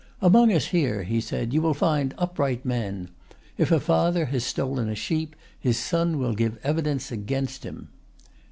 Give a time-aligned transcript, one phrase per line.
[0.19, 3.09] "Among us here," he said, "you will find upright men.
[3.59, 7.87] If a father has stolen a sheep, his son will give evidence against him."